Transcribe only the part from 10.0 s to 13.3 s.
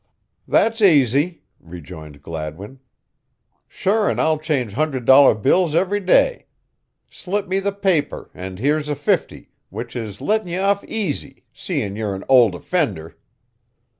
lettin' ye off aisy, seein' ye're an ould offinder."